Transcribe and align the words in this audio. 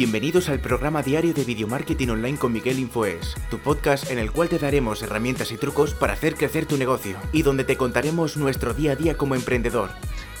Bienvenidos 0.00 0.48
al 0.48 0.60
programa 0.60 1.02
diario 1.02 1.34
de 1.34 1.44
Video 1.44 1.68
Marketing 1.68 2.08
Online 2.08 2.38
con 2.38 2.54
Miguel 2.54 2.78
Infoes, 2.78 3.34
tu 3.50 3.58
podcast 3.58 4.10
en 4.10 4.18
el 4.18 4.32
cual 4.32 4.48
te 4.48 4.58
daremos 4.58 5.02
herramientas 5.02 5.52
y 5.52 5.58
trucos 5.58 5.92
para 5.92 6.14
hacer 6.14 6.36
crecer 6.36 6.64
tu 6.64 6.78
negocio 6.78 7.18
y 7.34 7.42
donde 7.42 7.64
te 7.64 7.76
contaremos 7.76 8.38
nuestro 8.38 8.72
día 8.72 8.92
a 8.92 8.96
día 8.96 9.18
como 9.18 9.34
emprendedor. 9.34 9.90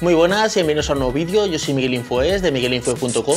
Muy 0.00 0.14
buenas, 0.14 0.54
bienvenidos 0.54 0.88
a 0.88 0.94
un 0.94 1.00
nuevo 1.00 1.12
vídeo. 1.12 1.44
Yo 1.44 1.58
soy 1.58 1.74
Miguel 1.74 1.92
Infoes 1.92 2.40
de 2.40 2.50
miguelinfoes.com 2.52 3.36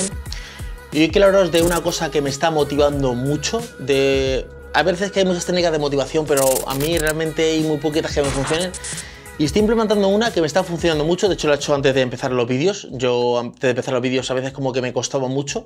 y 0.94 1.02
hoy 1.02 1.10
quiero 1.10 1.28
hablaros 1.28 1.52
de 1.52 1.62
una 1.62 1.82
cosa 1.82 2.10
que 2.10 2.22
me 2.22 2.30
está 2.30 2.52
motivando 2.52 3.16
mucho. 3.16 3.62
De 3.80 4.48
a 4.74 4.82
veces 4.82 5.12
que 5.12 5.20
hay 5.20 5.26
muchas 5.26 5.46
técnicas 5.46 5.74
de 5.74 5.80
motivación, 5.80 6.26
pero 6.26 6.46
a 6.70 6.76
mí 6.76 6.98
realmente 7.00 7.52
hay 7.52 7.64
muy 7.64 7.80
poquitas 7.80 8.16
que 8.16 8.22
me 8.22 8.30
funcionen. 8.30 8.72
Y 9.38 9.44
estoy 9.44 9.60
implementando 9.60 10.08
una 10.08 10.32
que 10.32 10.40
me 10.40 10.48
está 10.48 10.64
funcionando 10.64 11.04
mucho, 11.04 11.28
de 11.28 11.34
hecho 11.34 11.48
lo 11.48 11.54
he 11.54 11.58
hecho 11.58 11.76
antes 11.76 11.94
de 11.94 12.00
empezar 12.00 12.32
los 12.32 12.48
vídeos. 12.48 12.88
Yo 12.92 13.40
antes 13.40 13.60
de 13.60 13.72
empezar 13.72 13.94
los 13.94 14.02
vídeos 14.02 14.32
a 14.32 14.36
veces 14.36 14.54
como 14.54 14.72
que 14.72 14.82
me 14.82 14.94
costaba 14.94 15.28
mucho 15.28 15.66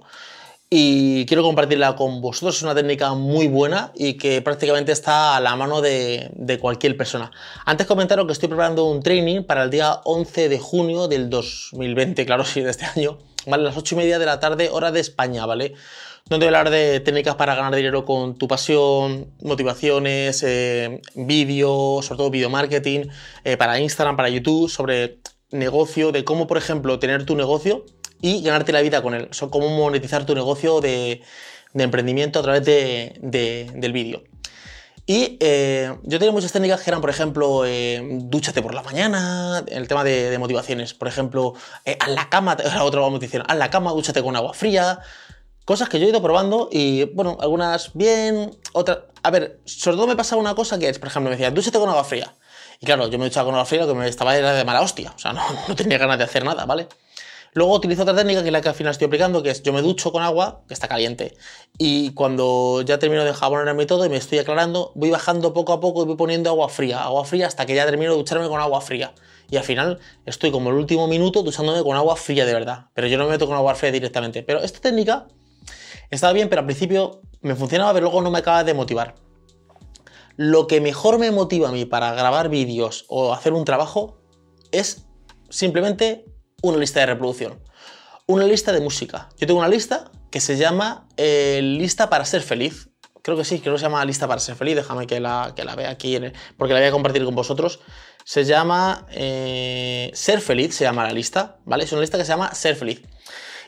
y 0.70 1.26
quiero 1.26 1.44
compartirla 1.44 1.95
con 1.95 2.21
vosotros. 2.21 2.57
Es 2.57 2.63
una 2.63 2.75
técnica 2.75 3.13
muy 3.13 3.48
buena 3.48 3.91
y 3.95 4.16
que 4.16 4.41
prácticamente 4.41 4.91
está 4.91 5.38
a 5.38 5.39
la 5.39 5.55
mano 5.55 5.81
de, 5.81 6.58
cualquier 6.59 6.98
persona. 6.98 7.31
Antes 7.66 7.88
comentaros 7.88 8.25
que 8.25 8.34
estoy 8.34 8.49
preparando 8.49 8.85
un 8.85 9.02
training 9.02 9.44
para 9.44 9.63
el 9.63 9.70
día 9.70 10.02
11 10.03 10.49
de 10.49 10.59
junio 10.59 11.08
del 11.08 11.30
2020, 11.30 12.25
claro, 12.25 12.44
sí, 12.44 12.61
de 12.61 12.72
este 12.72 12.85
año, 12.85 13.20
¿vale? 13.45 13.63
A 13.63 13.67
las 13.67 13.77
8 13.77 13.95
y 13.95 13.98
media 13.98 14.20
de 14.20 14.25
la 14.25 14.39
tarde, 14.39 14.70
hora 14.70 14.91
de 14.91 14.99
España, 14.99 15.45
¿vale? 15.45 15.73
Donde 16.25 16.45
voy 16.45 16.53
a 16.53 16.59
hablar 16.59 16.73
de 16.73 16.99
técnicas 16.99 17.36
para 17.36 17.55
ganar 17.55 17.73
dinero 17.73 18.03
con 18.03 18.38
tu 18.38 18.49
pasión, 18.49 19.31
motivaciones, 19.41 20.44
eh, 20.44 20.99
vídeos, 21.16 22.05
sobre 22.05 22.17
todo 22.17 22.31
video 22.31 22.49
marketing, 22.49 23.05
eh, 23.45 23.55
para 23.55 23.80
Instagram, 23.80 24.17
para 24.17 24.27
YouTube, 24.27 24.70
sobre 24.70 25.20
negocio, 25.52 26.11
de 26.11 26.25
cómo, 26.25 26.45
por 26.45 26.58
ejemplo, 26.58 26.99
tener 26.99 27.25
tu 27.25 27.38
negocio 27.38 27.86
y 28.21 28.41
ganarte 28.41 28.72
la 28.72 28.81
vida 28.81 29.02
con 29.02 29.14
él. 29.14 29.30
O 29.41 29.50
cómo 29.50 29.69
monetizar 29.69 30.25
tu 30.25 30.36
negocio 30.36 30.81
de, 30.81 31.22
emprendimiento 31.73 32.39
a 32.39 32.41
través 32.41 32.66
del 32.66 33.94
vídeo. 33.94 34.23
Y 35.09 35.38
eh, 35.39 35.97
yo 36.03 36.19
tenía 36.19 36.33
muchas 36.33 36.52
técnicas 36.52 36.81
que 36.81 36.89
eran, 36.89 37.00
por 37.00 37.09
ejemplo, 37.09 37.66
eh, 37.66 38.06
dúchate 38.23 38.61
por 38.61 38.73
la 38.73 38.83
mañana, 38.83 39.64
el 39.67 39.88
tema 39.88 40.03
de, 40.03 40.38
motivaciones, 40.38 40.94
por 40.94 41.08
ejemplo, 41.08 41.53
eh, 41.86 41.95
haz 41.97 42.09
la 42.09 42.28
cama, 42.28 42.58
otra 42.81 43.00
motivación, 43.02 43.44
haz 43.47 43.58
la 43.58 43.69
cama, 43.69 43.91
dúchate 43.91 44.22
con 44.22 44.36
agua 44.36 44.53
fría, 44.53 45.00
cosas 45.63 45.88
que 45.88 46.02
yo 46.02 46.08
he 46.08 46.09
ido 46.09 46.22
probando 46.22 46.67
y, 46.73 47.06
bueno, 47.06 47.38
algunas 47.39 47.94
bien, 47.94 48.52
otras... 48.73 49.00
A 49.23 49.31
ver, 49.31 49.61
sobre 49.63 49.95
todo 49.95 50.08
me 50.08 50.17
pasaba 50.17 50.41
una 50.41 50.56
cosa 50.56 50.78
que 50.78 50.89
es, 50.89 51.00
por 51.00 51.08
ejemplo, 51.08 51.30
me 51.30 51.38
decía, 51.38 51.52
dúchate 51.52 51.80
con 51.80 51.88
agua 51.88 52.03
fría. 52.03 52.34
Y 52.81 52.86
claro, 52.86 53.08
yo 53.08 53.17
me 53.17 53.25
duchaba 53.25 53.45
con 53.45 53.56
agua 53.56 53.66
fría, 53.66 53.84
lo 53.84 53.88
que 53.88 53.94
me 53.94 54.09
estaba 54.09 54.36
era 54.36 54.52
de 54.52 54.66
mala 54.66 54.81
hostia, 54.81 55.13
o 55.16 55.19
sea, 55.19 55.31
no, 55.31 55.41
no 55.69 55.75
tenía 55.75 55.97
ganas 55.97 56.17
de 56.17 56.25
hacer 56.25 56.44
nada, 56.44 56.66
¿vale? 56.66 56.89
Luego 57.58 57.73
utilizo 57.73 58.03
otra 58.03 58.13
técnica 58.13 58.44
que 58.44 58.50
es 58.50 58.53
la 58.53 58.61
que 58.61 58.69
al 58.69 58.75
final 58.75 58.91
estoy 58.91 59.08
aplicando, 59.08 59.41
que 59.41 59.50
es 59.50 59.63
yo 59.63 59.73
me 59.73 59.81
ducho 59.81 60.11
con 60.11 60.22
agua 60.22 60.61
que 60.67 60.75
está 60.75 60.88
caliente. 60.88 61.36
Y 61.80 62.11
cuando 62.13 62.83
ya 62.83 63.00
termino 63.00 63.25
de 63.25 63.33
jabonarme 63.33 63.88
todo 63.88 64.05
y 64.05 64.09
me 64.09 64.17
estoy 64.17 64.38
aclarando, 64.38 64.91
voy 64.94 65.09
bajando 65.09 65.55
poco 65.55 65.73
a 65.73 65.80
poco 65.80 66.03
y 66.03 66.05
voy 66.05 66.17
poniendo 66.17 66.52
agua 66.52 66.69
fría, 66.69 67.03
agua 67.03 67.25
fría 67.25 67.47
hasta 67.47 67.66
que 67.66 67.73
ya 67.73 67.83
termino 67.88 68.11
de 68.11 68.17
ducharme 68.19 68.47
con 68.47 68.61
agua 68.61 68.80
fría. 68.81 69.16
Y 69.50 69.58
al 69.58 69.63
final 69.63 69.97
estoy 70.28 70.52
como 70.52 70.69
el 70.69 70.75
último 70.75 71.08
minuto 71.08 71.41
duchándome 71.41 71.81
con 71.81 71.97
agua 71.97 72.16
fría 72.16 72.45
de 72.45 72.53
verdad. 72.53 72.89
Pero 72.94 73.08
yo 73.08 73.17
no 73.17 73.23
me 73.23 73.31
meto 73.31 73.47
con 73.47 73.55
agua 73.55 73.73
fría 73.73 73.91
directamente. 73.91 74.44
Pero 74.44 74.59
esta 74.59 74.80
técnica 74.80 75.25
estaba 76.11 76.33
bien, 76.33 76.50
pero 76.50 76.59
al 76.59 76.67
principio 76.67 77.22
me 77.41 77.55
funcionaba, 77.55 77.91
pero 77.91 78.03
luego 78.03 78.22
no 78.22 78.30
me 78.30 78.38
acaba 78.38 78.63
de 78.63 78.75
motivar. 78.75 79.16
Lo 80.35 80.67
que 80.67 80.80
mejor 80.80 81.17
me 81.17 81.31
motiva 81.31 81.69
a 81.69 81.72
mí 81.72 81.85
para 81.85 82.13
grabar 82.13 82.50
vídeos 82.50 83.05
o 83.08 83.33
hacer 83.33 83.53
un 83.53 83.66
trabajo 83.66 84.19
es 84.72 85.08
simplemente 85.50 86.36
una 86.61 86.77
lista 86.77 87.00
de 87.02 87.05
reproducción. 87.05 87.59
Una 88.25 88.45
lista 88.45 88.72
de 88.72 88.81
música. 88.81 89.30
Yo 89.38 89.47
tengo 89.47 89.59
una 89.59 89.69
lista 89.69 90.11
que 90.31 90.41
se 90.41 90.58
llama 90.58 91.08
eh, 91.16 91.59
Lista 91.61 92.09
para 92.09 92.25
ser 92.25 92.41
feliz. 92.41 92.90
Creo 93.22 93.38
que 93.38 93.45
sí, 93.45 93.59
creo 93.59 93.75
que 93.75 93.79
se 93.79 93.85
llama 93.85 94.03
Lista 94.06 94.28
para 94.28 94.41
ser 94.41 94.56
feliz. 94.56 94.75
Déjame 94.75 95.06
que 95.06 95.19
la, 95.19 95.53
que 95.56 95.63
la 95.63 95.75
vea 95.75 95.91
aquí, 95.91 96.19
porque 96.57 96.73
la 96.73 96.79
voy 96.79 96.90
a 96.90 96.91
compartir 96.91 97.23
con 97.23 97.35
vosotros. 97.35 97.79
Se 98.25 98.44
llama 98.44 99.06
eh, 99.12 100.09
Ser 100.13 100.41
feliz, 100.41 100.75
se 100.75 100.84
llama 100.84 101.03
la 101.03 101.12
lista, 101.12 101.57
¿vale? 101.66 101.84
Es 101.84 101.91
una 101.91 102.01
lista 102.01 102.18
que 102.18 102.25
se 102.25 102.29
llama 102.29 102.53
Ser 102.53 102.75
feliz. 102.75 103.01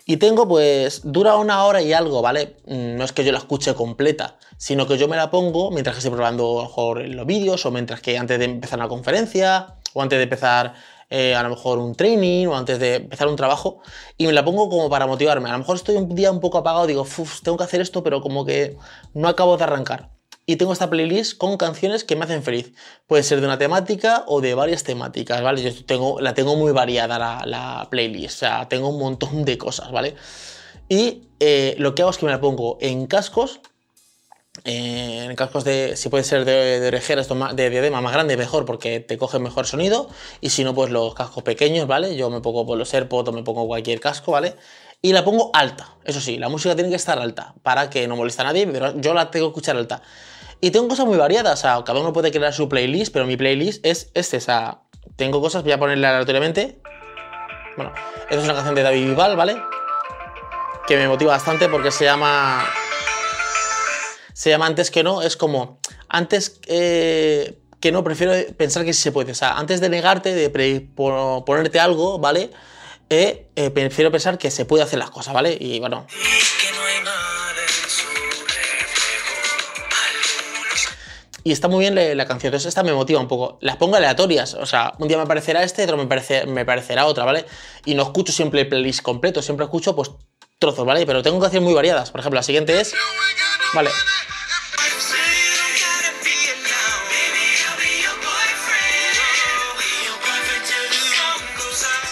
Y 0.06 0.18
tengo, 0.18 0.48
pues, 0.48 1.02
dura 1.04 1.36
una 1.36 1.64
hora 1.66 1.82
y 1.84 1.94
algo, 1.94 2.22
¿vale? 2.22 2.58
Mm, 2.66 2.96
no 2.96 3.04
es 3.06 3.12
que 3.12 3.24
yo 3.24 3.32
la 3.32 3.38
escuche 3.38 3.76
completa, 3.76 4.40
sino 4.58 4.88
que 4.88 4.98
yo 4.98 5.08
me 5.08 5.16
la 5.16 5.30
pongo 5.30 5.70
mientras 5.70 5.96
que 5.96 6.00
estoy 6.00 6.12
probando 6.12 6.64
mejor 6.64 7.08
los 7.08 7.26
vídeos 7.28 7.66
o 7.66 7.72
mientras 7.72 8.02
que 8.02 8.18
antes 8.18 8.40
de 8.40 8.46
empezar 8.46 8.80
una 8.80 8.90
conferencia 8.90 9.76
o 9.94 10.02
antes 10.02 10.18
de 10.18 10.24
empezar 10.24 10.74
eh, 11.10 11.34
a 11.36 11.42
lo 11.44 11.50
mejor 11.50 11.80
un 11.80 11.96
training 11.96 12.48
o 12.48 12.56
antes 12.56 12.80
de 12.80 12.96
empezar 12.96 13.28
un 13.28 13.36
trabajo 13.36 13.82
y 14.18 14.28
me 14.28 14.34
la 14.34 14.46
pongo 14.46 14.70
como 14.70 14.90
para 14.90 15.08
motivarme. 15.08 15.50
A 15.50 15.54
lo 15.54 15.60
mejor 15.60 15.76
estoy 15.76 15.96
un 15.96 16.14
día 16.14 16.32
un 16.32 16.40
poco 16.40 16.60
apagado, 16.60 16.86
digo, 16.86 17.06
tengo 17.44 17.58
que 17.58 17.64
hacer 17.64 17.82
esto, 17.82 18.04
pero 18.04 18.22
como 18.22 18.46
que 18.46 18.78
no 19.14 19.28
acabo 19.28 19.58
de 19.58 19.64
arrancar. 19.64 20.12
Y 20.46 20.56
tengo 20.56 20.74
esta 20.74 20.90
playlist 20.90 21.38
con 21.38 21.58
canciones 21.58 22.04
que 22.04 22.16
me 22.16 22.26
hacen 22.26 22.42
feliz. 22.42 22.74
Puede 23.06 23.22
ser 23.24 23.40
de 23.40 23.46
una 23.46 23.60
temática 23.60 24.24
o 24.28 24.42
de 24.42 24.56
varias 24.56 24.84
temáticas, 24.84 25.42
¿vale? 25.44 25.62
Yo 25.62 25.86
tengo, 25.86 26.20
la 26.22 26.34
tengo 26.34 26.56
muy 26.56 26.72
variada 26.72 27.20
la, 27.46 27.88
playlist, 27.92 28.38
o 28.38 28.40
sea, 28.40 28.68
tengo 28.68 28.90
un 28.90 29.00
montón 29.00 29.46
de 29.46 29.58
cosas, 29.58 29.92
¿vale? 29.92 30.16
Y 30.88 31.30
eh, 31.40 31.76
lo 31.78 31.94
que 31.94 32.02
hago 32.02 32.10
es 32.12 32.18
que 32.18 32.26
me 32.26 32.32
la 32.32 32.42
pongo 32.42 32.78
en 32.82 33.06
cascos 33.06 33.62
eh, 34.66 35.26
en 35.30 35.36
cascos 35.36 35.64
de, 35.64 35.96
si 35.96 36.10
puede 36.10 36.24
ser 36.24 36.46
de, 36.46 36.80
de 36.80 36.88
orejeras 36.88 37.28
de 37.54 37.70
diadema 37.70 38.02
más 38.02 38.14
grande, 38.14 38.38
mejor 38.38 38.66
porque 38.66 39.00
te 39.00 39.18
coge 39.18 39.40
mejor 39.40 39.66
sonido. 39.66 40.10
Y 40.42 40.50
si 40.50 40.64
no, 40.64 40.74
pues 40.74 40.92
los 40.92 41.14
cascos 41.14 41.44
pequeños, 41.44 41.88
¿vale? 41.88 42.16
Yo 42.16 42.30
me 42.30 42.42
pongo 42.42 42.66
por 42.66 42.78
los 42.78 42.94
AirPods 42.94 43.30
o 43.30 43.32
me 43.32 43.44
pongo 43.44 43.68
cualquier 43.68 44.00
casco, 44.00 44.32
¿vale? 44.32 44.56
Y 45.02 45.14
la 45.14 45.24
pongo 45.24 45.52
alta. 45.54 45.96
Eso 46.04 46.20
sí, 46.20 46.38
la 46.38 46.50
música 46.50 46.76
tiene 46.76 46.90
que 46.90 46.98
estar 46.98 47.20
alta 47.20 47.54
para 47.64 47.90
que 47.90 48.08
no 48.08 48.16
moleste 48.16 48.42
a 48.42 48.46
nadie, 48.46 48.68
pero 48.68 49.00
yo 49.00 49.14
la 49.14 49.32
tengo 49.32 49.48
que 49.48 49.52
escuchar 49.52 49.78
alta. 49.78 50.02
Y 50.62 50.72
tengo 50.72 50.90
cosas 50.90 51.06
muy 51.06 51.18
variadas, 51.18 51.60
o 51.60 51.62
sea, 51.62 51.84
cada 51.86 52.02
uno 52.02 52.12
puede 52.12 52.32
crear 52.32 52.54
su 52.54 52.68
playlist, 52.68 53.14
pero 53.14 53.26
mi 53.26 53.38
playlist 53.38 53.86
es 53.86 54.12
este, 54.14 54.38
o 54.38 54.42
sea, 54.42 54.82
tengo 55.16 55.40
cosas, 55.40 55.64
voy 55.64 55.72
a 55.72 55.80
ponerle 55.80 56.06
aleatoriamente. 56.06 56.82
Bueno, 57.78 57.94
esta 58.24 58.36
es 58.36 58.44
una 58.44 58.56
canción 58.56 58.76
de 58.76 58.84
David 58.84 59.06
Vival, 59.06 59.38
¿vale? 59.38 59.62
Que 60.86 60.98
me 60.98 61.08
motiva 61.08 61.32
bastante 61.32 61.70
porque 61.70 61.92
se 61.92 62.04
llama 62.04 62.66
se 64.40 64.50
llama 64.50 64.68
antes 64.68 64.90
que 64.90 65.04
no, 65.04 65.22
es 65.22 65.36
como 65.36 65.82
antes 66.08 66.62
eh, 66.68 67.60
que 67.82 67.92
no, 67.92 68.06
prefiero 68.06 68.34
pensar 68.56 68.86
que 68.86 68.94
sí 68.94 69.02
se 69.02 69.12
puede. 69.12 69.34
O 69.34 69.36
sea, 69.36 69.58
antes 69.58 69.82
de 69.82 69.90
negarte, 69.90 70.34
de 70.34 70.50
ponerte 70.96 71.78
algo, 71.78 72.20
¿vale? 72.20 72.50
Eh, 73.10 73.48
eh, 73.58 73.70
prefiero 73.70 74.14
pensar 74.14 74.38
que 74.38 74.50
se 74.50 74.64
puede 74.64 74.82
hacer 74.82 74.98
las 74.98 75.10
cosas, 75.10 75.34
¿vale? 75.34 75.58
Y 75.60 75.82
bueno. 75.82 76.08
Y 81.44 81.52
está 81.52 81.68
muy 81.68 81.82
bien 81.82 81.96
la, 81.96 82.26
canción, 82.26 82.52
entonces 82.52 82.70
esta 82.70 82.82
me 82.82 82.94
motiva 82.94 83.20
un 83.20 83.28
poco. 83.28 83.58
Las 83.60 83.76
pongo 83.76 83.98
aleatorias, 83.98 84.54
o 84.54 84.66
sea, 84.66 84.94
un 85.00 85.10
día 85.10 85.18
me 85.18 85.28
parecerá 85.28 85.64
este, 85.64 85.84
otro 85.84 85.98
me, 85.98 86.06
me 86.46 86.64
parecerá 86.64 87.08
otra, 87.08 87.26
¿vale? 87.26 87.46
Y 87.84 87.94
no 87.94 88.04
escucho 88.04 88.32
siempre 88.32 88.62
el 88.62 88.70
playlist 88.70 89.02
completo, 89.02 89.42
siempre 89.42 89.66
escucho 89.66 89.98
pues 89.98 90.12
trozos, 90.60 90.86
¿vale? 90.86 91.06
Pero 91.06 91.24
tengo 91.24 91.42
canciones 91.42 91.66
muy 91.66 91.74
variadas. 91.74 92.12
Por 92.12 92.22
ejemplo, 92.22 92.38
la 92.38 92.44
siguiente 92.44 92.80
es... 92.80 92.94
Vale, 93.74 93.90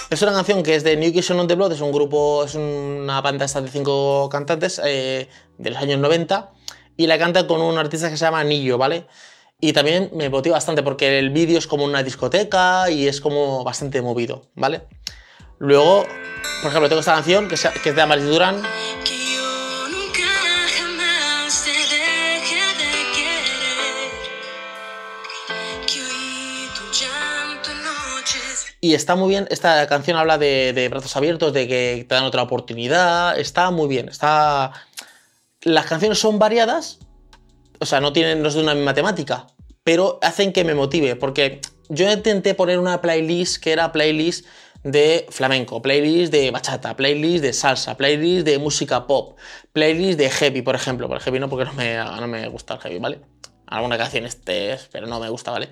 Es 0.09 0.21
una 0.21 0.31
canción 0.31 0.63
que 0.63 0.75
es 0.75 0.85
de 0.85 0.95
New 0.95 1.11
Kids 1.11 1.31
on 1.31 1.47
the 1.47 1.55
Blood, 1.55 1.73
es 1.73 1.81
un 1.81 1.91
grupo, 1.91 2.45
es 2.45 2.55
una 2.55 3.19
banda 3.19 3.45
de 3.45 3.67
cinco 3.67 4.29
cantantes 4.29 4.79
eh, 4.85 5.27
de 5.57 5.69
los 5.69 5.77
años 5.79 5.99
90 5.99 6.49
y 6.95 7.07
la 7.07 7.19
canta 7.19 7.45
con 7.45 7.61
un 7.61 7.77
artista 7.77 8.09
que 8.09 8.15
se 8.15 8.23
llama 8.23 8.39
Anillo, 8.39 8.77
¿vale? 8.77 9.05
Y 9.59 9.73
también 9.73 10.09
me 10.13 10.29
motiva 10.29 10.55
bastante 10.55 10.81
porque 10.81 11.19
el 11.19 11.31
vídeo 11.31 11.57
es 11.57 11.67
como 11.67 11.83
una 11.83 12.03
discoteca 12.03 12.89
y 12.89 13.09
es 13.09 13.19
como 13.19 13.65
bastante 13.65 14.01
movido, 14.01 14.47
¿vale? 14.55 14.83
Luego, 15.59 16.05
por 16.61 16.69
ejemplo, 16.69 16.87
tengo 16.87 17.01
esta 17.01 17.15
canción 17.15 17.49
que, 17.49 17.55
es 17.55 17.95
de 17.95 18.01
Amaris 18.01 18.25
Duran. 18.27 18.63
Y 28.87 28.93
está 28.93 29.17
muy 29.17 29.27
bien, 29.27 29.47
esta 29.51 29.85
canción 29.87 30.15
habla 30.15 30.37
de, 30.37 30.87
brazos 30.89 31.13
abiertos, 31.17 31.51
de 31.51 31.67
que 31.67 32.05
te 32.07 32.15
dan 32.15 32.23
otra 32.23 32.41
oportunidad, 32.41 33.37
está 33.37 33.69
muy 33.69 33.89
bien, 33.89 34.07
está... 34.07 34.71
Las 35.61 35.87
canciones 35.87 36.19
son 36.19 36.39
variadas, 36.39 36.99
o 37.79 37.85
sea, 37.85 37.99
no 37.99 38.13
tienen, 38.13 38.41
no 38.41 38.47
es 38.47 38.53
de 38.53 38.61
una 38.61 38.73
misma 38.75 38.93
temática, 38.93 39.47
pero 39.83 40.19
hacen 40.21 40.53
que 40.53 40.63
me 40.63 40.73
motive, 40.73 41.17
porque 41.17 41.59
yo 41.89 42.09
intenté 42.09 42.53
poner 42.53 42.79
una 42.79 43.01
playlist 43.01 43.61
que 43.61 43.73
era 43.73 43.91
playlist 43.91 44.45
de 44.85 45.25
flamenco, 45.31 45.81
playlist 45.81 46.31
de 46.31 46.49
bachata, 46.51 46.95
playlist 46.95 47.43
de 47.43 47.51
salsa, 47.51 47.97
playlist 47.97 48.45
de 48.45 48.57
música 48.57 49.05
pop, 49.05 49.37
playlist 49.73 50.17
de 50.17 50.29
heavy, 50.29 50.61
por 50.61 50.75
ejemplo. 50.75 51.09
Por 51.09 51.19
heavy 51.19 51.39
no, 51.39 51.49
porque 51.49 51.65
no 51.65 51.73
me, 51.73 51.97
no 51.97 52.27
me 52.29 52.47
gusta 52.47 52.75
el 52.75 52.79
heavy, 52.79 52.99
¿vale? 52.99 53.19
Alguna 53.65 53.97
canción 53.97 54.25
este, 54.25 54.77
pero 54.93 55.07
no 55.07 55.19
me 55.19 55.27
gusta, 55.27 55.51
¿vale? 55.51 55.67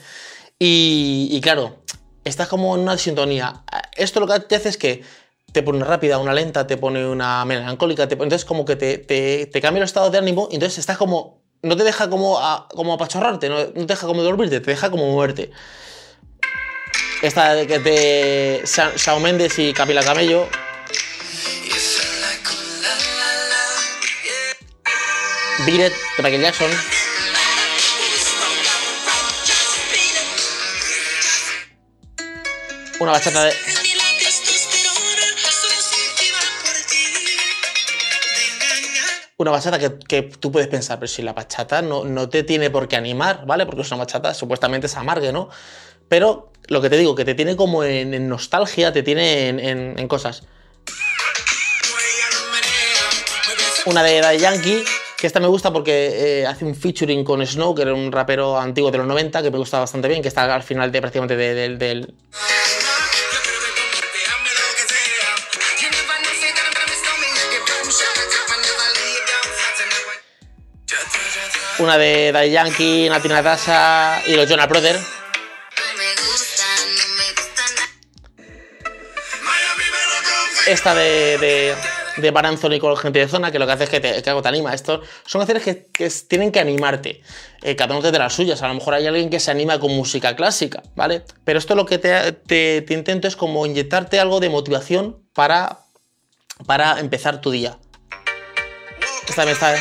Y, 0.59 1.29
y 1.31 1.39
claro, 1.39 1.84
estás 2.25 2.47
como 2.47 2.75
en 2.75 2.81
una 2.81 2.97
sintonía. 2.97 3.63
Esto 3.95 4.19
lo 4.19 4.27
que 4.27 4.39
te 4.41 4.55
hace 4.55 4.69
es 4.69 4.77
que 4.77 5.03
te 5.51 5.63
pone 5.63 5.77
una 5.77 5.87
rápida, 5.87 6.17
una 6.17 6.33
lenta, 6.33 6.67
te 6.67 6.75
pone 6.75 7.07
una 7.07 7.45
melancólica, 7.45 8.07
te, 8.07 8.15
entonces 8.15 8.43
como 8.43 8.65
que 8.65 8.75
te, 8.75 9.61
cambia 9.61 9.79
el 9.79 9.85
estado 9.85 10.09
de 10.09 10.17
ánimo 10.17 10.49
y 10.51 10.55
entonces 10.55 10.79
estás 10.79 10.97
como, 10.97 11.41
no 11.61 11.77
te 11.77 11.83
deja 11.83 12.09
como, 12.09 12.39
como 12.69 12.93
apachorrarte, 12.93 13.47
no, 13.47 13.65
te 13.67 13.85
deja 13.85 14.07
como 14.07 14.21
dormirte, 14.23 14.59
te 14.59 14.71
deja 14.71 14.89
como 14.89 15.09
moverte. 15.09 15.51
Esta 17.21 17.53
de, 17.53 17.65
de 17.65 18.63
Shawn 18.65 19.23
Mendes 19.23 19.57
y 19.57 19.71
Camila 19.71 20.03
Camello. 20.03 20.47
Beat 25.65 25.91
It 25.91 25.93
Michael 26.21 26.41
Jackson. 26.41 27.04
Una 33.05 33.11
bachata 33.11 33.43
de. 33.43 33.53
Una 39.37 39.51
bachata 39.51 39.77
que, 39.77 39.99
que, 39.99 40.23
tú 40.23 40.51
puedes 40.51 40.67
pensar, 40.67 40.97
pero 40.97 41.07
si 41.07 41.21
la 41.21 41.33
bachata 41.33 41.83
no, 41.83 42.03
no, 42.03 42.29
te 42.29 42.41
tiene 42.41 42.71
por 42.71 42.87
qué 42.87 42.95
animar, 42.95 43.45
¿vale? 43.45 43.67
Porque 43.67 43.83
es 43.83 43.91
una 43.91 43.99
bachata, 43.99 44.33
supuestamente 44.33 44.87
es 44.87 44.97
amargue, 44.97 45.31
¿no? 45.31 45.49
Pero 46.09 46.51
lo 46.67 46.81
que 46.81 46.89
te 46.89 46.97
digo, 46.97 47.13
que 47.13 47.25
te 47.25 47.35
tiene 47.35 47.55
como 47.55 47.83
en, 47.83 48.27
nostalgia, 48.27 48.91
te 48.91 49.03
tiene 49.03 49.49
en, 49.49 49.59
en, 49.99 50.07
cosas. 50.07 50.41
Una 53.85 54.01
de 54.01 54.19
Daddy 54.19 54.39
Yankee, 54.39 54.83
que 55.15 55.27
esta 55.27 55.39
me 55.39 55.47
gusta 55.47 55.71
porque 55.71 56.39
eh, 56.41 56.47
hace 56.47 56.65
un 56.65 56.73
featuring 56.73 57.23
con 57.23 57.45
Snow, 57.45 57.75
que 57.75 57.83
era 57.83 57.93
un 57.93 58.11
rapero 58.11 58.59
antiguo 58.59 58.89
de 58.89 58.97
los 58.97 59.05
90, 59.05 59.43
que 59.43 59.51
me 59.51 59.59
gusta 59.59 59.77
bastante 59.77 60.07
bien, 60.07 60.23
que 60.23 60.27
está 60.27 60.51
al 60.51 60.63
final 60.63 60.91
de 60.91 61.01
prácticamente 61.01 61.37
del... 61.37 61.77
De, 61.77 61.93
de, 61.93 62.13
una 71.79 71.97
de 71.97 72.31
Daddy 72.31 72.51
Yankee, 72.51 73.09
Nati 73.09 73.27
Natasha 73.27 74.21
y 74.27 74.35
los 74.35 74.49
Jonah 74.49 74.67
Brothers. 74.67 75.01
Esta 80.67 80.95
de, 80.95 81.37
de, 81.37 81.75
de 82.17 82.31
Baranzoni 82.31 82.79
con 82.79 82.97
gente 82.97 83.19
de 83.19 83.27
zona, 83.27 83.51
que 83.51 83.59
lo 83.59 83.67
que 83.67 83.73
hace 83.73 83.83
es 83.83 83.89
que, 83.89 83.99
te, 83.99 84.23
que 84.23 84.29
algo 84.29 84.41
te 84.41 84.47
anima. 84.47 84.73
Esto 84.73 85.01
son 85.25 85.41
canciones 85.41 85.63
que, 85.63 85.87
que 85.91 86.09
tienen 86.27 86.51
que 86.51 86.59
animarte. 86.59 87.21
Eh, 87.61 87.75
cada 87.75 87.95
uno 87.95 88.11
de 88.11 88.17
las 88.17 88.33
suyas. 88.33 88.61
A 88.63 88.67
lo 88.67 88.73
mejor 88.73 88.95
hay 88.95 89.05
alguien 89.05 89.29
que 89.29 89.39
se 89.39 89.51
anima 89.51 89.79
con 89.79 89.91
música 89.95 90.35
clásica, 90.35 90.81
¿vale? 90.95 91.23
Pero 91.43 91.59
esto 91.59 91.75
lo 91.75 91.85
que 91.85 91.99
te, 91.99 92.31
te, 92.31 92.81
te 92.81 92.93
intento 92.93 93.27
es 93.27 93.35
como 93.35 93.65
inyectarte 93.65 94.19
algo 94.19 94.39
de 94.39 94.49
motivación 94.49 95.23
para, 95.33 95.81
para 96.65 96.99
empezar 96.99 97.41
tu 97.41 97.51
día. 97.51 97.77
Esta 99.27 99.45
me 99.45 99.51
está. 99.51 99.75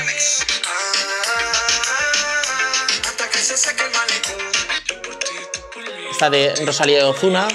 Esta 6.15 6.31
de 6.31 6.55
Rosalía 6.65 6.99
de 6.99 7.05
Ozuna. 7.07 7.49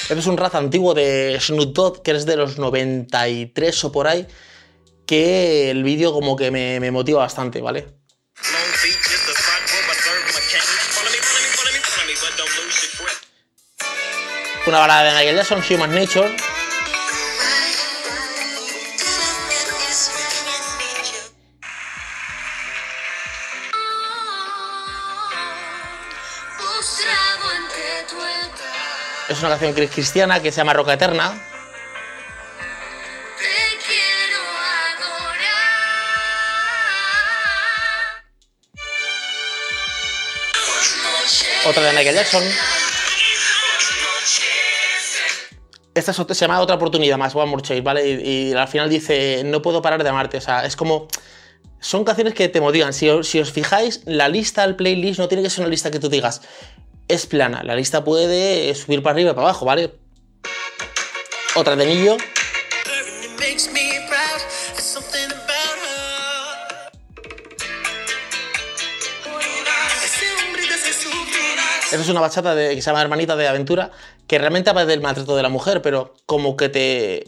Este 0.00 0.14
es 0.14 0.26
un 0.26 0.38
rap 0.38 0.54
antiguo 0.54 0.94
de 0.94 1.36
Snoop 1.38 1.74
Dogg, 1.74 2.02
que 2.02 2.12
es 2.12 2.24
de 2.24 2.36
los 2.36 2.56
93 2.56 3.84
o 3.84 3.92
por 3.92 4.08
ahí, 4.08 4.26
que 5.06 5.70
el 5.70 5.84
vídeo 5.84 6.14
como 6.14 6.34
que 6.34 6.50
me, 6.50 6.80
me 6.80 6.90
motiva 6.90 7.18
bastante, 7.18 7.60
¿vale? 7.60 7.88
Una 14.66 14.78
balada 14.78 15.02
de 15.02 15.10
Michael 15.10 15.36
Jackson, 15.36 15.62
Human 15.70 15.94
Nature. 15.94 16.47
Es 29.28 29.40
una 29.40 29.50
canción 29.50 29.74
cristiana 29.74 30.40
que 30.40 30.50
se 30.50 30.56
llama 30.56 30.72
Roca 30.72 30.94
Eterna. 30.94 31.38
Otra 41.66 41.82
de 41.82 41.92
Michael 41.92 42.14
Jackson. 42.14 42.42
Esta 45.94 46.12
es 46.12 46.18
otra, 46.18 46.34
se 46.34 46.46
llama 46.46 46.60
Otra 46.60 46.76
oportunidad 46.76 47.18
más, 47.18 47.34
One 47.34 47.50
More 47.50 47.62
Chase, 47.62 47.82
¿vale? 47.82 48.08
Y, 48.08 48.50
y, 48.50 48.54
al 48.54 48.68
final 48.68 48.88
dice, 48.88 49.42
no 49.44 49.60
puedo 49.60 49.82
parar 49.82 50.02
de 50.02 50.08
amarte. 50.08 50.38
O 50.38 50.40
sea, 50.40 50.64
es 50.64 50.74
como... 50.74 51.08
Son 51.80 52.04
canciones 52.04 52.32
que 52.32 52.48
te 52.48 52.62
motivan. 52.62 52.94
Si, 52.94 53.08
si 53.24 53.40
os 53.40 53.52
fijáis, 53.52 54.00
la 54.06 54.28
lista, 54.28 54.64
el 54.64 54.76
playlist, 54.76 55.18
no 55.18 55.28
tiene 55.28 55.42
que 55.42 55.50
ser 55.50 55.60
una 55.60 55.68
lista 55.68 55.90
que 55.90 55.98
tú 55.98 56.08
digas, 56.08 56.40
es 57.08 57.26
plana. 57.26 57.62
La 57.64 57.74
lista 57.74 58.04
puede 58.04 58.74
subir 58.74 59.02
para 59.02 59.14
arriba 59.14 59.30
y 59.30 59.34
para 59.34 59.48
abajo, 59.48 59.64
¿vale? 59.64 59.94
Otra 61.54 61.74
de 61.74 61.86
Nillo. 61.86 62.16
Esa 71.90 72.02
es 72.02 72.08
una 72.10 72.20
bachata 72.20 72.54
de, 72.54 72.74
que 72.74 72.82
se 72.82 72.90
llama 72.90 73.00
Hermanita 73.00 73.34
de 73.34 73.48
Aventura, 73.48 73.90
que 74.26 74.38
realmente 74.38 74.68
habla 74.68 74.84
del 74.84 75.00
maltrato 75.00 75.34
de 75.34 75.42
la 75.42 75.48
mujer, 75.48 75.80
pero 75.80 76.14
como 76.26 76.54
que 76.54 76.68
te... 76.68 77.24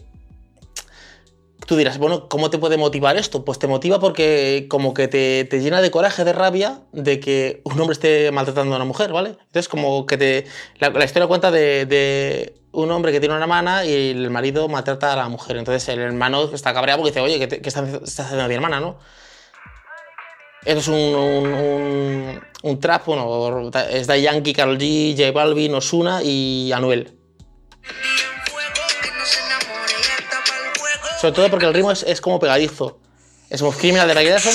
Tú 1.70 1.76
dirás, 1.76 1.98
bueno, 1.98 2.28
¿cómo 2.28 2.50
te 2.50 2.58
puede 2.58 2.76
motivar 2.76 3.16
esto? 3.16 3.44
Pues 3.44 3.60
te 3.60 3.68
motiva 3.68 4.00
porque 4.00 4.66
como 4.68 4.92
que 4.92 5.06
te, 5.06 5.44
te 5.44 5.60
llena 5.60 5.80
de 5.80 5.92
coraje, 5.92 6.24
de 6.24 6.32
rabia, 6.32 6.80
de 6.90 7.20
que 7.20 7.60
un 7.62 7.80
hombre 7.80 7.92
esté 7.92 8.32
maltratando 8.32 8.72
a 8.72 8.76
una 8.78 8.84
mujer, 8.84 9.12
¿vale? 9.12 9.36
Entonces 9.38 9.68
como 9.68 10.04
que 10.04 10.16
te... 10.16 10.46
La, 10.80 10.90
la 10.90 11.04
historia 11.04 11.28
cuenta 11.28 11.52
de, 11.52 11.86
de, 11.86 12.56
un 12.72 12.90
hombre 12.90 13.12
que 13.12 13.20
tiene 13.20 13.36
una 13.36 13.44
hermana 13.44 13.84
y 13.84 14.10
el 14.10 14.30
marido 14.30 14.66
maltrata 14.66 15.12
a 15.12 15.16
la 15.16 15.28
mujer. 15.28 15.58
Entonces 15.58 15.88
el 15.90 16.00
hermano 16.00 16.50
está 16.52 16.74
cabreado 16.74 17.02
porque 17.02 17.12
dice, 17.12 17.20
oye, 17.20 17.38
¿qué, 17.38 17.60
qué 17.60 17.68
está, 17.68 17.86
está 18.02 18.24
haciendo 18.24 18.48
mi 18.48 18.54
hermana, 18.54 18.80
no? 18.80 18.98
Esto 20.64 20.80
es 20.80 20.88
un, 20.88 20.96
un, 20.96 21.52
un, 21.52 22.40
un 22.64 22.80
trap, 22.80 23.06
bueno, 23.06 23.70
es 23.92 24.08
de 24.08 24.22
Yankee, 24.22 24.54
Karol 24.54 24.76
G, 24.76 25.14
J 25.16 25.30
Balvin, 25.30 25.72
Osuna 25.72 26.20
y 26.20 26.72
Anuel. 26.72 27.16
Sobre 31.20 31.34
todo 31.34 31.50
porque 31.50 31.66
el 31.66 31.74
ritmo 31.74 31.90
es, 31.90 32.02
es 32.04 32.18
como 32.18 32.38
pegadizo. 32.38 32.98
Es 33.50 33.60
como 33.60 33.72
Criminal 33.72 34.08
de 34.08 34.14
Michael 34.14 34.40
Jackson. 34.40 34.54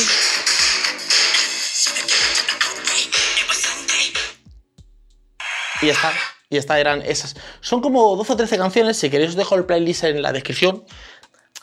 Y 5.84 5.86
ya 5.86 5.94
está. 5.94 6.14
Y 6.50 6.58
está, 6.58 6.80
eran 6.80 7.04
esas. 7.04 7.36
Son 7.62 7.82
como 7.82 8.16
12 8.16 8.34
o 8.34 8.36
13 8.36 8.58
canciones. 8.58 8.98
Si 8.98 9.12
queréis 9.12 9.32
os 9.32 9.36
dejo 9.36 9.54
el 9.54 9.66
playlist 9.66 10.06
en 10.06 10.24
la 10.24 10.34
descripción. 10.34 10.84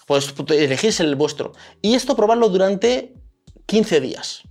Pues 0.06 0.32
elegís 0.50 1.00
el 1.00 1.16
vuestro. 1.16 1.52
Y 1.80 1.94
esto 1.94 2.14
probarlo 2.14 2.48
durante 2.48 3.14
15 3.66 4.00
días. 4.00 4.42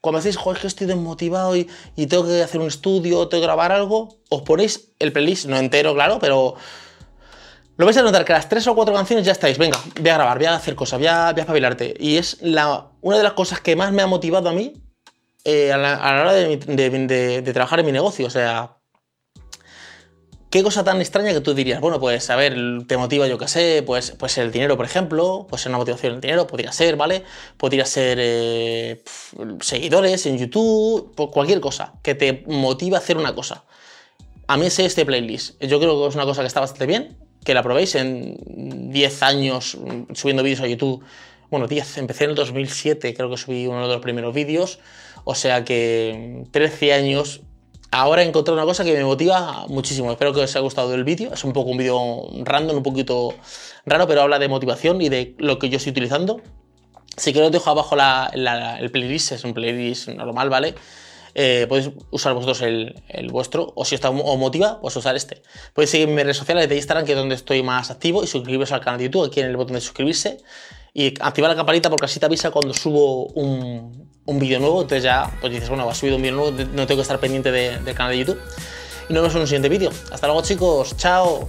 Cuando 0.00 0.18
decís, 0.18 0.38
joder, 0.38 0.62
que 0.62 0.66
estoy 0.66 0.86
desmotivado 0.86 1.56
y, 1.56 1.68
y, 1.94 2.06
tengo 2.06 2.26
que 2.26 2.42
hacer 2.42 2.58
un 2.60 2.68
estudio, 2.68 3.28
tengo 3.28 3.42
que 3.42 3.46
grabar 3.46 3.72
algo, 3.72 4.20
os 4.28 4.42
ponéis 4.42 4.92
el 4.98 5.12
playlist, 5.12 5.46
no 5.46 5.56
entero, 5.56 5.94
claro, 5.94 6.18
pero 6.18 6.56
lo 7.76 7.86
vais 7.86 7.96
a 7.96 8.02
notar 8.02 8.24
que 8.24 8.32
las 8.32 8.48
tres 8.48 8.66
o 8.66 8.74
cuatro 8.74 8.94
canciones 8.94 9.24
ya 9.24 9.32
estáis. 9.32 9.58
Venga, 9.58 9.78
voy 10.00 10.08
a 10.08 10.14
grabar, 10.14 10.38
voy 10.38 10.46
a 10.46 10.54
hacer 10.54 10.74
cosas, 10.74 10.98
voy 10.98 11.08
a, 11.08 11.32
voy 11.32 11.40
espabilarte. 11.40 11.94
Y 11.98 12.16
es 12.16 12.38
una 12.40 13.16
de 13.16 13.22
las 13.22 13.32
cosas 13.32 13.60
que 13.60 13.76
más 13.76 13.92
me 13.92 14.02
ha 14.02 14.06
motivado 14.06 14.48
a 14.48 14.52
mí 14.52 14.74
eh, 15.44 15.72
a, 15.72 15.76
la, 15.76 16.22
hora 16.22 16.32
de 16.32 17.50
trabajar 17.52 17.80
en 17.80 17.86
mi 17.86 17.92
negocio. 17.92 18.26
O 18.26 18.30
sea, 18.30 18.76
¿Qué 20.54 20.62
cosa 20.62 20.84
tan 20.84 21.00
extraña 21.00 21.32
que 21.32 21.40
tú 21.40 21.52
dirías? 21.52 21.80
Bueno, 21.80 21.98
pues 21.98 22.30
a 22.30 22.36
ver, 22.36 22.54
te 22.86 22.96
motiva, 22.96 23.26
yo 23.26 23.38
qué 23.38 23.48
sé, 23.48 23.82
pues, 23.84 24.12
pues 24.12 24.38
el 24.38 24.52
dinero, 24.52 24.76
por 24.76 24.86
ejemplo, 24.86 25.48
pues 25.50 25.66
una 25.66 25.78
motivación 25.78 26.14
el 26.14 26.20
dinero, 26.20 26.46
podría 26.46 26.70
ser, 26.70 26.94
¿vale? 26.94 27.24
Podría 27.56 27.84
ser 27.84 28.18
eh, 28.20 29.02
seguidores 29.58 30.26
en 30.26 30.38
YouTube, 30.38 31.12
pues 31.16 31.30
cualquier 31.32 31.60
cosa 31.60 31.94
que 32.04 32.14
te 32.14 32.44
motiva 32.46 32.98
a 32.98 33.00
hacer 33.00 33.16
una 33.16 33.34
cosa. 33.34 33.64
A 34.46 34.56
mí 34.56 34.66
es 34.66 34.78
este 34.78 35.04
playlist. 35.04 35.60
Yo 35.60 35.80
creo 35.80 36.00
que 36.00 36.08
es 36.10 36.14
una 36.14 36.24
cosa 36.24 36.42
que 36.42 36.46
está 36.46 36.60
bastante 36.60 36.86
bien, 36.86 37.18
que 37.44 37.54
la 37.54 37.62
probéis 37.62 37.94
en 37.94 38.90
10 38.90 39.22
años 39.22 39.78
subiendo 40.14 40.42
vídeos 40.42 40.60
a 40.60 40.66
YouTube. 40.66 41.04
Bueno, 41.50 41.68
10, 41.68 41.98
empecé 41.98 42.24
en 42.24 42.30
el 42.30 42.36
2007, 42.36 43.14
creo 43.14 43.30
que 43.30 43.36
subí 43.36 43.66
uno 43.66 43.86
de 43.86 43.94
los 43.94 44.02
primeros 44.02 44.34
vídeos. 44.34 44.78
O 45.24 45.34
sea 45.34 45.64
que 45.64 46.44
13 46.50 46.92
años 46.92 47.42
Ahora 47.96 48.24
he 48.24 48.26
encontrado 48.26 48.58
una 48.58 48.66
cosa 48.66 48.82
que 48.82 48.92
me 48.92 49.04
motiva 49.04 49.66
muchísimo. 49.68 50.10
Espero 50.10 50.32
que 50.32 50.40
os 50.40 50.50
haya 50.50 50.60
gustado 50.62 50.92
el 50.94 51.04
vídeo. 51.04 51.32
Es 51.32 51.44
un 51.44 51.52
poco 51.52 51.70
un 51.70 51.76
vídeo 51.76 52.26
random, 52.42 52.78
un 52.78 52.82
poquito 52.82 53.34
raro, 53.86 54.08
pero 54.08 54.22
habla 54.22 54.40
de 54.40 54.48
motivación 54.48 55.00
y 55.00 55.08
de 55.08 55.36
lo 55.38 55.60
que 55.60 55.68
yo 55.68 55.76
estoy 55.76 55.92
utilizando. 55.92 56.40
Si 57.16 57.32
queréis 57.32 57.50
os 57.50 57.52
dejo 57.52 57.70
abajo 57.70 57.94
la, 57.94 58.32
la, 58.34 58.80
el 58.80 58.90
playlist, 58.90 59.30
es 59.30 59.44
un 59.44 59.54
playlist 59.54 60.08
normal, 60.08 60.50
¿vale? 60.50 60.74
Eh, 61.34 61.66
podéis 61.68 61.90
usar 62.10 62.34
vosotros 62.34 62.62
el, 62.62 62.94
vuestro, 63.30 63.72
o 63.74 63.84
si 63.84 63.96
os, 63.96 64.12
motiva, 64.38 64.80
pues 64.80 64.96
usar 64.96 65.16
este. 65.16 65.42
Podéis 65.72 65.90
seguirme 65.90 66.12
en 66.12 66.16
mis 66.16 66.24
redes 66.24 66.36
sociales 66.36 66.68
de 66.68 66.76
Instagram, 66.76 67.04
que 67.04 67.12
es 67.12 67.18
donde 67.18 67.34
estoy 67.34 67.62
más 67.62 67.90
activo, 67.90 68.22
y 68.22 68.26
suscribiros 68.26 68.72
al 68.72 68.80
canal 68.80 68.98
de 68.98 69.04
YouTube, 69.06 69.26
aquí 69.26 69.40
en 69.40 69.46
el 69.46 69.56
botón 69.56 69.74
de 69.74 69.80
suscribirse, 69.80 70.38
y 70.92 71.08
activar 71.20 71.50
la 71.50 71.56
campanita 71.56 71.90
porque 71.90 72.06
así 72.06 72.20
te 72.20 72.26
avisa 72.26 72.50
cuando 72.50 72.72
subo 72.72 73.26
un, 73.26 74.08
un 74.26 74.38
vídeo 74.38 74.60
nuevo, 74.60 74.82
entonces 74.82 75.02
ya 75.02 75.36
pues 75.40 75.52
dices, 75.52 75.68
bueno, 75.68 75.88
ha 75.88 75.94
subido 75.94 76.16
un 76.16 76.22
vídeo 76.22 76.36
nuevo, 76.36 76.50
no 76.52 76.86
tengo 76.86 76.98
que 76.98 77.02
estar 77.02 77.18
pendiente 77.18 77.50
del 77.50 77.94
canal 77.94 78.12
de 78.12 78.18
YouTube. 78.18 78.40
Y 79.08 79.12
nos 79.12 79.22
vemos 79.22 79.34
en 79.34 79.40
un 79.42 79.46
siguiente 79.46 79.68
vídeo. 79.68 79.90
Hasta 80.12 80.26
luego 80.26 80.42
chicos, 80.42 80.96
chao. 80.96 81.48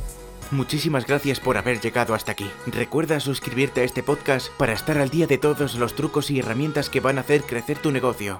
Muchísimas 0.52 1.08
gracias 1.08 1.40
por 1.40 1.58
haber 1.58 1.80
llegado 1.80 2.14
hasta 2.14 2.34
aquí. 2.34 2.50
Recuerda 2.68 3.20
suscribirte 3.20 3.82
a 3.82 3.84
este 3.84 4.04
podcast 4.04 4.50
para 4.58 4.74
estar 4.74 4.98
al 4.98 5.10
día 5.10 5.26
de 5.26 5.38
todos 5.38 5.76
los 5.76 5.96
trucos 5.96 6.30
y 6.30 6.40
herramientas 6.40 6.90
que 6.90 7.00
van 7.00 7.18
a 7.18 7.22
hacer 7.22 7.44
crecer 7.44 7.80
tu 7.80 7.92
negocio. 7.92 8.40